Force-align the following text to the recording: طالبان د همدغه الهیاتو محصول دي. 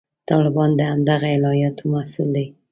طالبان 0.29 0.69
د 0.77 0.81
همدغه 0.91 1.27
الهیاتو 1.37 1.83
محصول 1.93 2.29
دي. 2.35 2.45